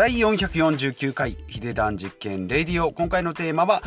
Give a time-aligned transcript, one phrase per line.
[0.00, 2.90] 第449回ヒデダン実験レディオ。
[2.90, 3.82] 今回のテーマは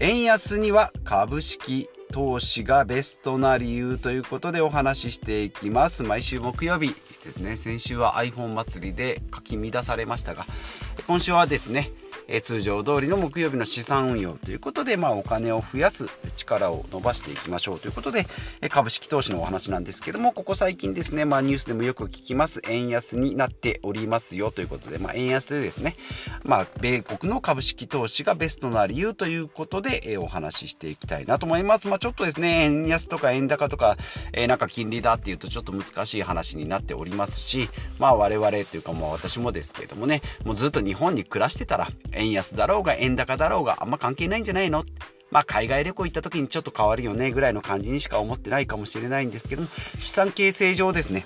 [0.00, 6.02] 円安には株式投資がベストな理由ということでお話ししていきます。
[6.02, 6.92] 毎週木曜日
[7.24, 7.56] ですね。
[7.56, 10.46] 先週は iPhone 祭りでかき乱されましたが
[11.06, 11.92] 今週はですね
[12.34, 17.78] え通常通りの木曜日の資産運用ということで、まあ、お金を増やす力を伸ばしていきましょう。
[17.78, 18.26] ということで、
[18.62, 22.62] え株式投資のお話なんですけどもここ最近ですね、まあ、ニュースでもよく聞きます。
[22.66, 24.50] 円安になっておりますよ。
[24.50, 25.94] ということで、まあ、円安でですね、
[26.42, 31.86] まあ、米国の株式投資がベストな理由ということで、えお話ししていきたいなと思います。
[31.86, 33.98] まあ、ちょっとですね円安とか円高とか、
[34.32, 37.68] えなんか金利だっていうとちょっと難しい話になっておりますし、
[37.98, 41.88] まあ、我々というかもう私もですけどもねもうずっと日本に暮らしてたら
[42.21, 44.84] 円円安だろうが円高だろうがあんま関係ないんじゃないの？
[45.30, 51.24] まあ海外旅行行った時にちょっと変わるよねぐらいの感じにしか思ってないかもしれないんですけども資産形成上ですね。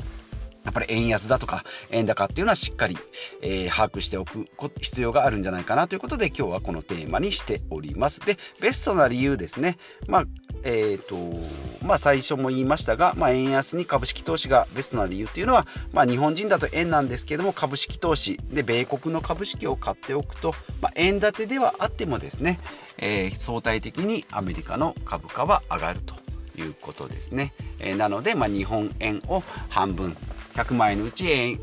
[0.66, 2.98] やっぱり円安だとか円高っていうのはしっかり、
[3.40, 4.46] えー、把握しておく
[4.80, 8.20] 必要があるんじゃないかなということで今日はこのテーマにしております。
[8.20, 9.78] で、ベストな理由ですね。
[10.08, 10.24] まあ、
[10.64, 22.58] えっ、ー、と、まあ最初も言いましたが、まあ円安に株式投資がベストな理由っていうのは、まあ日本人だと円なんですけども株式投資で米国の株式を買っておくと、まあ円建てではあってもですね、
[22.98, 26.14] えー、相対的にアメリカの株価は上がると
[26.60, 27.52] いうことですね。
[27.78, 30.16] えー、なので、まあ日本円を半分
[30.56, 31.60] 100万円のうち円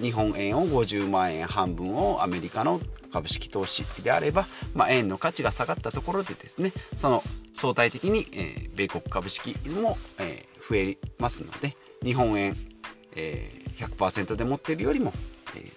[0.00, 2.80] 日本円を50万円半分をアメリカの
[3.12, 12.54] 株式投資であれば、まあ、円の価値が下がったところでですねその相対的に、えー、米国株式も、えー、増えますので日本円、
[13.16, 15.12] えー、100%で持っているよりも、
[15.56, 15.72] えー、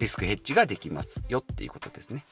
[0.00, 2.24] リスクヘッジができますよっていうことですね。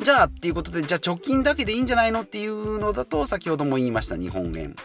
[0.00, 4.76] じゃあっていうことでじゃあ貯金だけでいいんじゃないのっていうのだと先ほども言いました日本円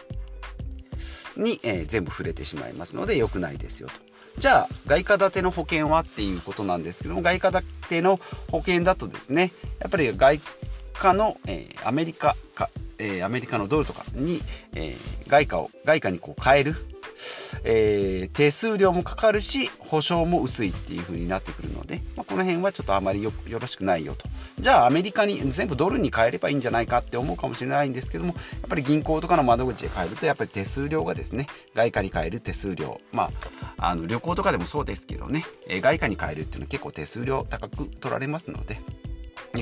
[1.36, 3.94] に、えー、全部触れてしまいますので良くないですよと。
[4.38, 8.18] じゃあ外貨建ての保険はっていうことなんですけども外貨建ての
[8.50, 10.40] 保険だとですねやっぱり外
[10.92, 12.68] 貨の、えー、アメリカか、
[12.98, 14.42] えー、アメリカのドルとかに、
[14.72, 16.74] えー、外貨を外貨にこう変える
[17.62, 24.28] えー、手数料もかかるし保証も薄いっていう風になってくるので、まあ、この辺はちょっとあまりよろしくないよと。
[24.58, 33.00] じゃあアメリカに全部ドルに変えればいいんじゃないかって思うかもしれないんですけどもやっぱり銀行とかの窓口で変えるとやっぱり手数料がですね外貨に変える手数料。
[33.12, 33.30] まあ
[33.76, 38.80] あの旅行とかでもそうですけどね、えー、外貨に変えるっていうのは結構手数料高く取られますので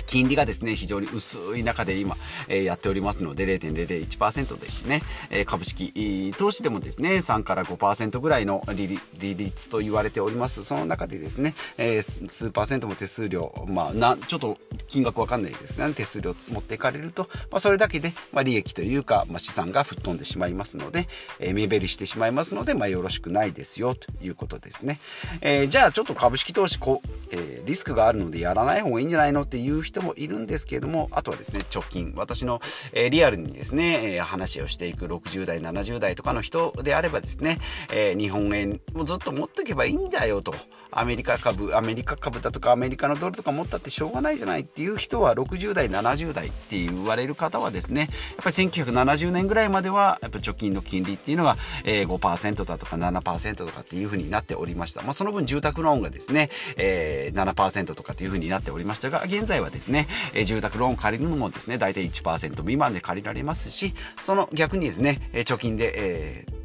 [0.01, 2.17] 金利がですね、非常に薄い中で今、
[2.49, 10.65] えー、やっておりますので、0.001%ですね、えー、株式投資でもですね、3から5%ぐらいの利率と言われております。
[10.65, 14.59] その中でですね、えー、数パーセントも手数料、まあ、な、ちょっと
[14.89, 25.01] 金額わかんないですね、手数料持っていかれると、まあ、それだけで、まあ、利益というか、まあ、資産が吹っ飛んでしまいますので、えー、目減りしてしまいますので、まあ、よろしくないですよ、ということですね。
[25.41, 32.61] えー、じゃあ、ちょっと株式投資こ、えー、リスクがあるのでやらない方がいいんじゃないのっていう人もいるんですけれども、あとはですね、直近、私の、
[32.93, 37.59] えー、リアルにですね、えー、話をしていく60代、70代とかの人であればですね、
[37.93, 40.55] えー、日本円をずっと持っておけばいいんだよと。
[40.95, 48.09] アメリカ株、アメリカ株だとかアメリカのドルとか持ったってしょうがないじゃないっていう人は60代、70代って言われる方はですね、やっ
[48.43, 55.01] ぱり1970年ぐらいまではやっぱ貯金の金利っていうのが、えー、5%だとか7%とかっていうふうになっておりました。
[55.01, 66.63] まあ、その分住宅ローンがですね、えー、7%とかっていうふうになっておりましたが、現在はですね、え、住宅ローン借りるのもですね、大体1%未満で借りられますし、その逆にですね、え貯金で、えー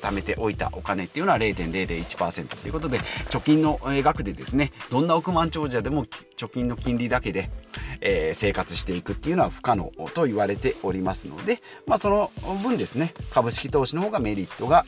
[0.00, 2.98] 貯めておいたお金っていうのは0.001%ということで
[3.30, 6.06] 貯金の額でですねどんな億万長者でも
[6.36, 7.50] 貯金の金利だけで、
[8.00, 12.30] えー、生活していくっていうのは不可能と言われておりますので、まあ、その
[12.62, 14.86] 分ですね株式投資の方がメリットが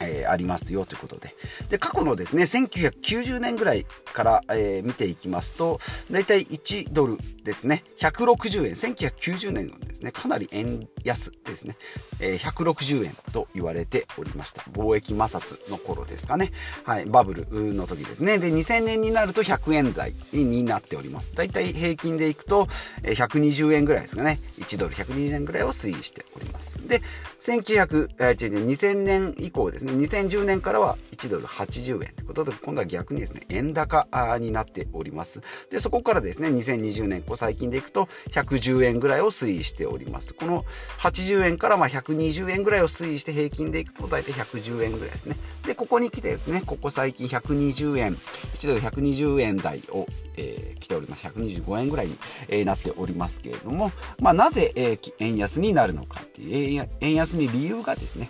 [0.00, 1.34] えー、ありますよということで。
[1.70, 5.80] で、過去のですね、1990年ぐらいから、えー、見ていきますと、
[6.10, 11.76] 大体1ドルですね、160円、1990年のですね、かなり円安ですね、
[12.20, 14.62] えー、160円と言われておりました。
[14.72, 16.52] 貿易摩擦の頃ですかね。
[16.84, 18.38] はい、バブルの時ですね。
[18.38, 21.34] で、2000年になると100円台になっております。
[21.34, 22.68] だいたい平均でいくと、
[23.02, 24.40] 120円ぐらいですかね。
[24.58, 26.78] 1ドル120円ぐらいを推移しております。
[26.86, 27.02] で、
[27.40, 34.06] 1900、えー、2000年以降ですね、2010年からは1ドル80円ということで、今度は逆にですね、円高
[34.38, 35.40] になっております。
[35.70, 40.34] で、そこからですね、2020年、こう最近でいくと110円ぐらいを推移しております。
[40.34, 40.64] この
[40.98, 45.36] 80円からま120円ぐらいを推移して平均でいくと大体110円ぐらいですね。
[45.66, 51.26] で、ここに来てですね、ここ最近120円、1ドル120円台を、えー、来ております。
[51.26, 52.16] 125円ぐらいに、
[52.48, 53.90] えー、なっておりますけれども、
[54.20, 58.28] まあ、なぜ、えー、円安になるのかっていう、円安に理由がですね、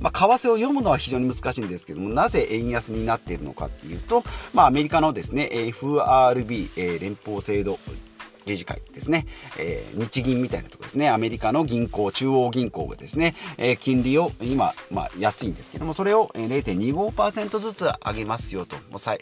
[0.00, 7.78] まあ、為替を読むのは非常に難しいんですけどもなぜ円安になっているのかっていうと、まあ、アメリカのですね FRB、えー、連邦制度
[8.46, 9.26] 理事会ですね、
[9.58, 19.18] えー、日銀みたいなところですね、アメリカの銀行、中央銀行がですね、えー、金利を今、まあ、安いんですけども、それを0.25%ずつ上げますよと、もう最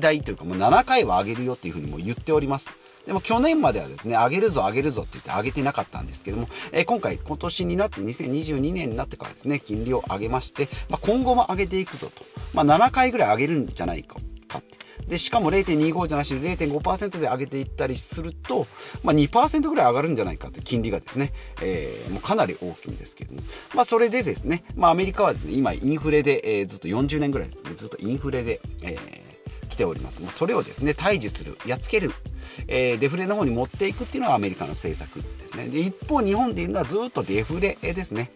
[0.00, 2.74] 大というかもう7回は上げるよっていうふうにも言っております。
[3.06, 12.24] でも去年まではですね、上げるぞ上げるぞって言って上げてなかったんですけども、えー、今回、今年になって2022年になってからですね、金利を上げまして、まあ、今後も上げていくぞと。
[12.52, 14.16] まあ、7回ぐらい上げるんじゃないか
[14.48, 14.78] かって。
[15.06, 18.66] で、しかも0.25じゃなしに0.5%で上げていったりすると、
[19.04, 21.32] まあ、2%ぐらい上がるんじゃないかという金利がですね、
[21.62, 23.40] えー、もうかなり大きいんですけども、
[23.74, 29.25] まあ、それでですね、まあ、アメリカはですね、今インフレで、えー、ずっと40年ぐらいですね、ずっとインフレで、えー
[29.76, 30.22] 来ております。
[30.22, 32.10] まあ、それをですね、退治する、やっつける、
[32.66, 35.68] えー、デフレの方に持っていくっていうのがアメリカの政策ですね。
[35.68, 38.30] で、一方日本でいうのはずっとデフレですね。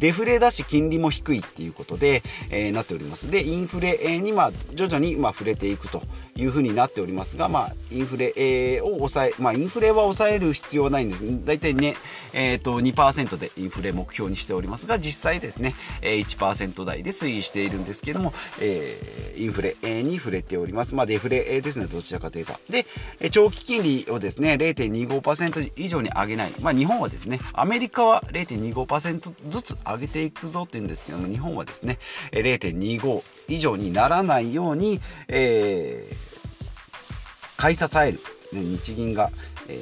[0.00, 3.30] デフレだし金利も低いっていうことで、えー、なっております。
[3.30, 6.02] で、インフレに、まあ、徐々に、まあ、触れていくと
[6.34, 11.24] いうふうになっておりますが、まあ、インフレを抑え、まあ、インフレは抑える必要はないんです。
[11.44, 11.96] 大体ね、
[12.32, 20.94] えっ、ー、と、2%でインフレ目標にしておりますが、実際ですね、1%台で推移しているんですけども、えー、インフレに触れております。
[20.94, 22.54] まあ、デフレですね、どちらかというと。
[22.70, 22.86] で、
[23.30, 26.52] 長期金利をですね、0.25%以上に上げない。
[26.60, 31.98] まあ、日本はですね、アメリカは0.25%ずつ上上げていくぞって言うんですけども、日本はですね、
[32.32, 38.20] 0.25以上にならないように、えー、買い支える、
[38.52, 39.30] ね、日銀が、
[39.68, 39.78] え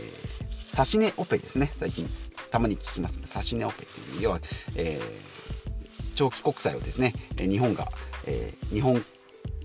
[0.68, 2.08] ー、指値オペですね、最近
[2.50, 3.20] たまに聞きます。
[3.20, 4.40] が、指値オペっていう、要は、
[4.76, 5.02] えー、
[6.14, 7.90] 長期国債をですね、日本が、
[8.26, 9.04] えー、日本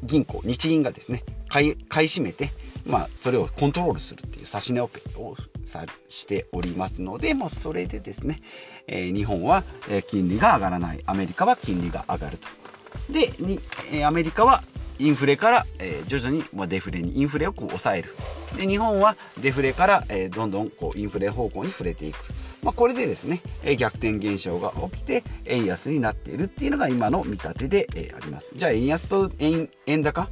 [0.03, 2.51] 銀行、日銀がですね、買い買い占めて、
[2.85, 8.41] まあ、それをコントロールするっていう指値オペをさしておりますので、もうそれでですね、
[8.87, 9.63] えー、日本は、
[10.07, 12.47] 金利が上がらない、アメリカは金利が上がると。
[13.09, 13.59] で、に
[13.91, 14.63] えアメリカは
[14.99, 18.15] インフレから、え、徐々に、ま、デフレにインフレをこう抑える。
[18.57, 22.17] で日本はデフレから、え、どんどんこうインフレ方向に触れていく、
[22.61, 28.53] まあ、これでですね、え、逆転現象が起きて円安になっているっていうのが今の見立てで、えあります。
[28.55, 30.29] じゃあ円安と円円高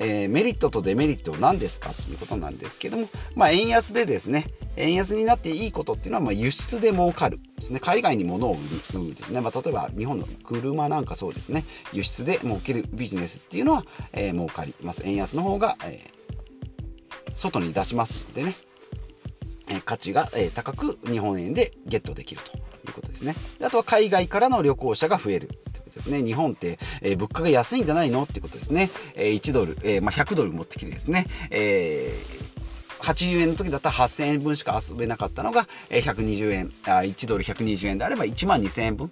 [0.00, 7.80] えー、メリットとデメリットは何ですかということなんですけども、まあ、円安でですね、円安になっていいことっていうのは、まあ、輸出で儲かるですね。
[7.80, 9.40] 海外に物を売るですね。
[9.42, 11.64] まあ、例えば日本の車なんかそうですね。
[11.92, 15.02] 輸出で儲けるビジネスっていうのは、えー、儲かります。
[15.04, 18.54] 円安の方が、えー、外に出しますのでね。
[19.72, 22.60] え価値が、え高く日本円でゲットできるとい
[22.90, 23.36] うことですね。
[23.58, 25.50] であとは海外からの旅行者が増える。
[26.00, 28.90] ですね、日本って、えー、物価が安いんじゃないのってことですね。
[29.14, 39.10] えー、1ドル、えー、まあ、100ドル持ってきてですね、えー、80円の時だったら8000円分しか遊べなかったのが、120円、1ドル120円であれば1万2000円分。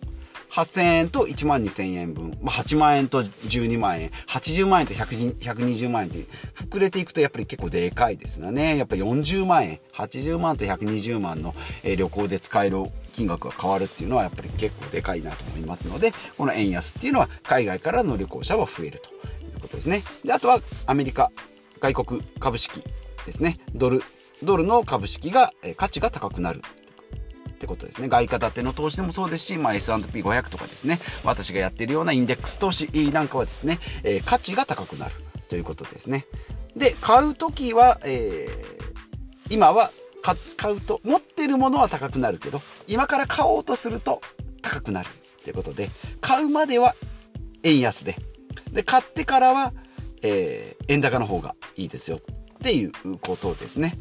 [0.50, 8.76] 8000円と1万2000円分、まあ、8万円と12万円、80万円と120万円って膨れていくとやっぱり結構でかいですよね。
[8.76, 11.54] やっぱ40万円、80万と120万の
[11.84, 19.12] 旅行で使える金額が変わるっていうのはやっぱり結構でかいなと思いますので、この円安っていうのは海外からの旅行者は増えるとい
[19.56, 20.02] うことですね。
[20.24, 21.30] で、あとはアメリカ、
[21.80, 22.82] 外国株式
[23.26, 23.58] ですね。
[23.74, 24.02] ドル、
[24.42, 26.62] ドルの株式が価値が高くなる
[27.58, 28.08] ってことですね。
[28.08, 35.14] 外貨建ての投資でもそうですし、まあ、S&P500 とかですね、私がやっているようなインデックス投資なんかはですね、えー、価値が高くなる
[35.50, 36.26] ということですね。
[36.76, 39.90] で、買うときは、えー、今は
[40.56, 44.20] 買うと、持ってるものは高くなるけど、今から買おうとすると
[44.62, 45.08] 高くなる
[45.42, 46.94] ということで、買うまでは
[47.64, 48.16] 円安で、
[48.72, 49.72] で、買ってからは、
[50.22, 53.98] えー、円高の方がいいですよっていうことですね。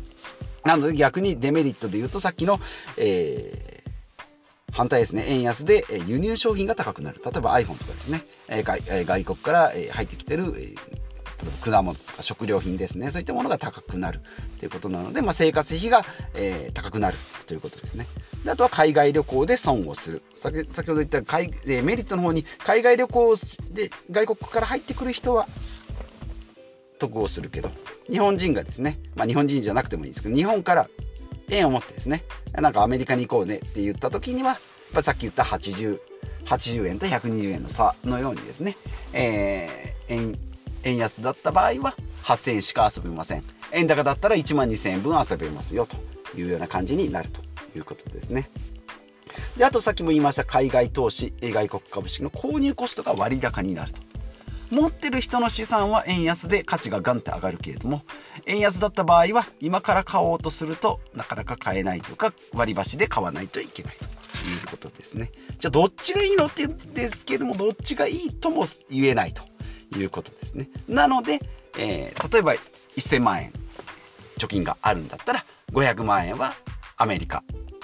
[0.68, 2.60] なので逆にデメリットで言うとさっきの、
[2.98, 7.22] えー、反対ですね、円安で輸入商品が高くなる。
[7.24, 14.20] 例えば iPhone とかですね、えー、外国から入ってきてる、えー、果物とか食料品ですね、そういったものが高くなる
[14.60, 18.06] ということなので、まあ、生活費が、えー、高くなるということですね。
[18.44, 20.22] であとは海外旅行で損をする。
[20.36, 23.36] 先先ほど言った海、えー、メリットの方に海外旅行
[23.72, 25.48] で外国から入ってくる人は
[26.98, 27.70] 得をするけど、
[28.10, 30.90] 日本人がですね、まあ、日本人じゃなくてもいいんですけど、日本から
[31.50, 32.24] 円を持ってですね、
[32.54, 34.60] なんかアメリカに行こうねって言った時には、やっ
[34.94, 36.00] ぱさっき言った80、
[36.46, 38.78] 80円と120円の差のようにですね、
[39.14, 40.40] えー、円、
[40.84, 43.44] 円安だった場合は8000円しか遊べません。
[43.74, 45.98] 円高だったら1万2000円分遊べますよと
[46.40, 47.42] いうような感じになると
[47.78, 48.50] いうことですね。
[49.58, 54.02] で、あとさっきも言いました海外投資、外国株式の購入コストが割高になると。
[54.70, 58.04] 持ってる人の資産は円安で価値がガンって上がるけれども
[58.46, 64.06] 円安だった場合は今から買おうとするとなかなか買えないとか割り箸で買わないといけないと
[64.48, 65.32] いうことですね。
[65.60, 69.44] じゃあどっちがいいのって言うんですけども、どっちがいいとも言えないと
[69.98, 70.70] いうことですね。
[70.88, 71.42] なので、
[71.78, 72.54] えー、例えば
[72.96, 73.54] 1000万円
[74.38, 76.54] 貯金があるんだったら、500万円は
[76.96, 77.44] アメリカ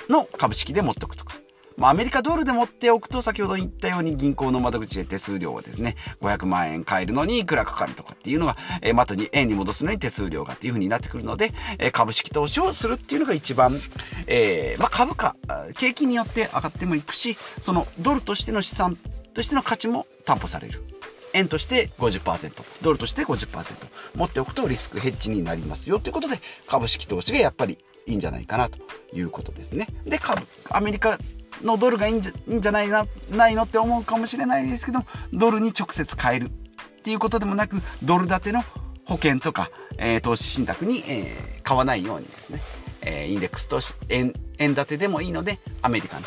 [0.10, 1.43] の株式で持っておくとか。
[1.77, 13.80] まあ、アメリカドルで持っておくと、先ほど言ったように銀行の窓口で手数料はですね、500万円買えるのにいくらかかるとかっていうのが、えー、またに円に戻すのに手数料がっていう風になってくるので、えー、株式投資をするっていうのが一番、
[14.27, 15.36] えー、まあ、株価、
[15.77, 18.98] 景気によって上がってもいくし、そのドルとしての資産
[19.34, 20.84] としての価値も担保される。
[21.34, 28.77] 円として50%、ドルとして50%持っておくとリスクヘッジになりますよということで、株式投資がやっぱりいいんじゃないかなと
[29.13, 29.88] いうことですね。
[30.06, 31.18] で、株、アメリカ
[31.63, 35.00] のドルがいいんじゃいいんじゃないなないのって思うかもしれないですけど
[35.32, 36.46] ドルに直接買える。
[36.46, 36.50] っ
[37.03, 38.63] ていうことでもなくドル建ての
[39.05, 42.62] 保険とか、えー、投資信託に、えー、買わないようにですね、
[43.01, 46.25] え、インデックス投資円円建てでもいいのでアメリカの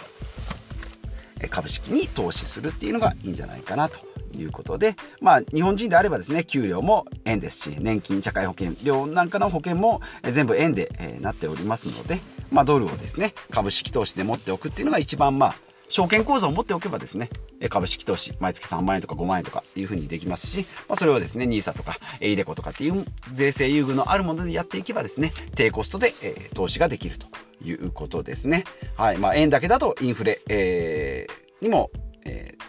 [1.48, 4.00] 株式に投資するっていうのがいいんじゃないかなと
[4.34, 15.54] いうことで、まあ、日本人であればですね、給料も円ですし、年金、社会保険料なんかの保険も全部円で、えなっておりますので、まあ、ドルをですね、株式投資で持っておくっていうのが一番、まあ、
[15.88, 17.30] 証券口座を持っておけばですね、
[17.68, 27.26] 株式投資、毎月3万円とか5万円とかいうふうにできますし、まあ、それをですね、NISA とか AIDECO とかっていう税制優遇のあるものでやっていけばですね、低コストで、えー、投資ができると
[27.64, 28.64] いうことですね。
[28.96, 29.18] はい。
[29.18, 31.90] まあ、円だけだとインフレ、えー、にも、
[32.24, 32.64] えー、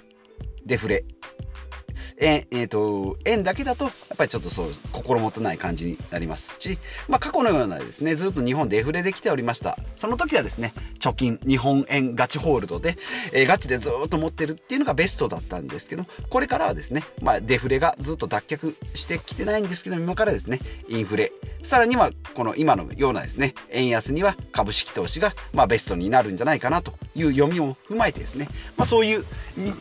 [0.66, 1.04] デフレ
[2.18, 6.78] 円、え、ー、と、円だけだと、やっぱりちょっとそう、心もとない感じになりますし、
[7.08, 9.78] まあ過去のようなですね、ずっと日本デフレできておりました。
[9.96, 12.98] その時はですね、貯金、日本円ガチホールドで、
[13.32, 21.32] えー、ガチでずっと持ってるっていうのがベストだったんですけど、これからはですね、まあデフレがずっと脱却してきてないんですけど、今からですね、インフレ、
[21.64, 29.26] さらにはこの今のようなですね、円安には株式投資がまあベストになるんじゃないかなという読みを踏まえてですね、まあそういう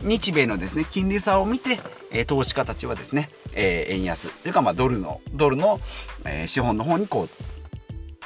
[0.03, 1.79] 日米のですね、金利差を見て、
[2.13, 5.81] え投資家たちはですね、え円安というかまあドルの、ドルの、
[6.25, 7.29] え資本の方にこう、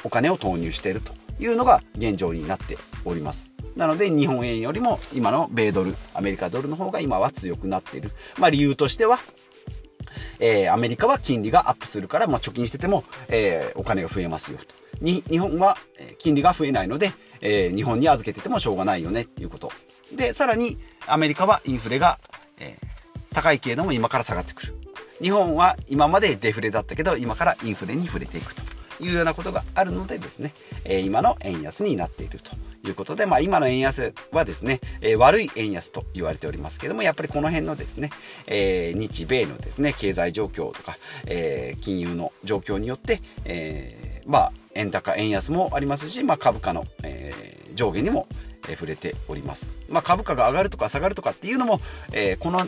[0.03, 3.53] お金を投入しているというのが現状になっております。
[3.75, 8.11] なので日本円よりも今の米ドル、アメリカドルの方が今は強くなっている。
[8.37, 9.19] まあ理由としては、
[10.39, 14.65] えー、アメリカは金利がアップするから、まあ、貯金してても、えー、お金が増えますよと。
[14.99, 15.77] に日本は
[16.19, 19.71] 金利が増えないので、えー、日本に預けててもしょうがないよねっていうこと。
[20.13, 22.19] で、さらにアメリカはインフレが、
[22.59, 22.87] えー、
[23.33, 24.75] 高いけれども今から下がってくる。
[25.21, 28.63] 日本は今までデフレだったけど今からインフレに触れていくと
[28.99, 32.51] いうようなことがあるのでですね、え、今の円安になっていると。
[32.83, 38.09] いうことで、まあ、今の円安はですね、えー、悪い円安と言われておりますけども、やっぱりこの辺のですね、
[38.47, 40.97] えー、日米のですね、経済状況とか、
[41.27, 47.33] えー、金融の状況によって、えまあ、円高、円安もありますし、まあ、株価の、え
[47.75, 48.27] 上下にも、
[48.67, 49.79] え触れております。
[49.89, 52.65] まあ、株価が上がるとか下がるとかっていうのも、えこの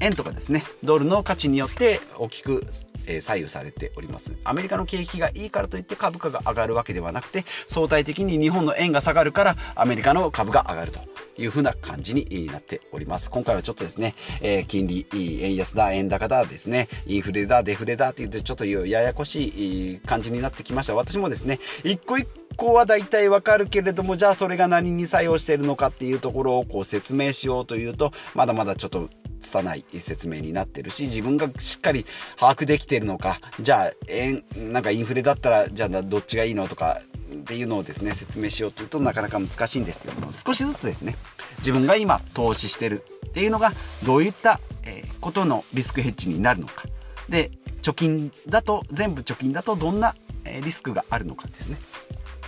[0.00, 2.66] 円とかですね、ドルの価値によって大きく、
[3.06, 4.32] え左右されております。
[4.44, 11.00] アメリカの景気がいいからといって株価が上がるわけではなくて、相対的に日本の円が下がるからアメリカの株が上がると
[11.38, 13.30] いうふな感じになっております。
[13.30, 15.06] 今回はちょっとですね、えー、金利、
[15.42, 20.94] 円安だ、円高だですね、インフレだ、デフレだって言ってちょっとややこしい感じになってきました。
[20.94, 29.08] 私もですね、一個一個こは大体わかるけれども、じゃあそれが何に作用しているのかっていうところをこう説明しようというと、まだまだちょっと
[29.40, 32.04] 拙い説明になってるし自分がしっかり
[32.36, 37.00] 把握できてるのかじゃあ円なんかインフレだったらじゃあどっちがいいのとか
[37.32, 41.16] っていうのをですね説明しようというとなかなか難しいんですけども少しずつですね。
[41.58, 43.72] 自分が今投資してるっていうのが
[44.04, 46.86] どういった、えことのリスクヘッジになるのか。
[47.28, 47.50] で
[47.82, 50.14] 貯金だと全部貯金だとどんな
[50.62, 51.76] リスクがあるのかですね。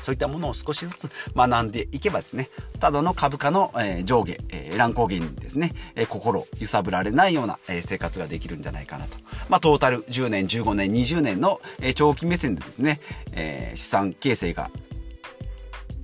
[0.02, 9.16] そういったものを少しずつ学んでいけばですね、ただの株価の、え上下、え乱高下にですね、え心揺さぶられないような、え生活ができるんじゃないかなと。
[9.48, 13.00] まあ、トータル10年、15年、20年の、え長期目線でですね、
[13.32, 14.70] え資産形成が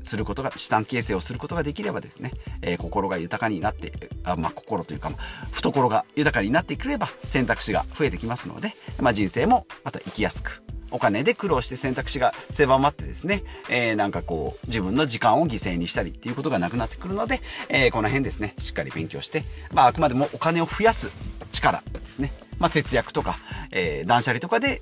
[0.06, 3.92] することが、資産形成をすることができればですね、えー、心が豊かになって、
[4.24, 10.62] あまあ、心というか、まあ、懐が豊かになってくれば選択肢が増えてきますので、まあ、人生もまた生きやすく、
[10.96, 21.12] お金で苦労して選択肢が狭まってですね、えー、なんかこう、自分の時間を犠牲にしたりっていうことがなくなってくるので、えー、この辺ですね、しっかり勉強して、まあ、あくまでもお金を増やす
[21.52, 22.32] 力ですね。
[22.58, 23.36] まあ、節約とか、
[23.72, 24.80] えー、断捨離とかで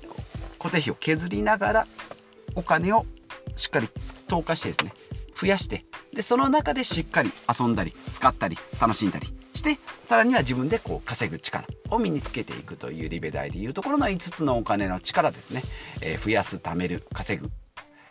[0.57, 1.87] 固定費を削りながら、
[2.55, 3.05] お金を
[3.57, 3.89] しっかり
[4.29, 4.93] 投下してですね、
[5.37, 15.63] 増やして、で、その中でしっかり遊んだり、使ったり、楽しんだりして、さらには自分でこう稼ぐ力を身につけていくというリベ大でいうところの5つのお金の力ですね。
[16.01, 17.49] えー、増やす、貯める、稼ぐ、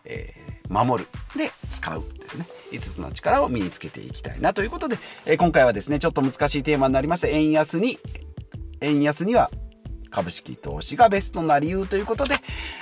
[0.05, 1.09] えー、守る。
[1.39, 2.47] で、使うですね。
[2.73, 7.29] 5つの力を身につけていきたいなということで、えー、今回はですね、ちょっと難しいテーマになりました。
[7.29, 7.99] 円安に、
[8.81, 9.51] 円安には
[10.11, 12.37] 株式投資がベストな理由ということで、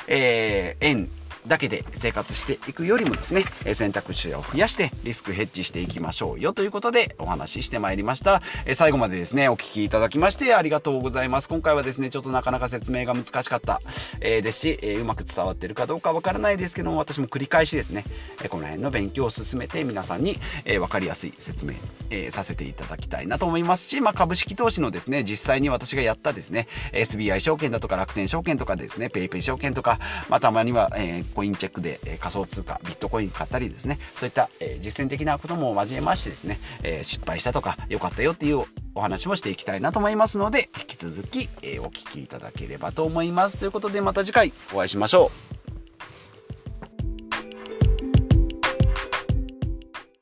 [0.07, 1.11] えー、円
[1.47, 3.45] だけで生活していくよりもですね、
[3.75, 8.43] 選択肢を増やしてリスクヘッジしていきましょうよということでお話ししてまいりました。
[8.75, 11.49] 最後までですね、お聞きいただきましてありがとうございます。
[11.49, 13.81] 今回はですね、ちょっとなかなか説明が難しかった、
[14.21, 18.05] え、ですし、え、うまく伝わってるかどうかわからないですけども、私も繰り返しですね、
[18.43, 21.75] えこの辺の勉強を進めて皆さんに、えー、分かりやすい説明、
[22.11, 43.59] え、させていただきたいなと思いますし、まあ、株式投資のですね、実際に私がやったですね、SBI 証券だとか楽天証券とかですね、PayPay 証券とか、まあ、たまには、えー、コインチェックで、え仮想通貨、ビットコイン買ったりですね、そういった、え実践的なことも交えましてですね、え失敗したとか、良かったよっていうお話もしていきたいなと思いますので、引き続き、えお聴きいただければと思います。
[43.59, 45.62] ということでまた次回お会いしましょう。